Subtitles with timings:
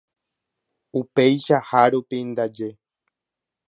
[0.99, 2.69] Upeichahárupi ndaje.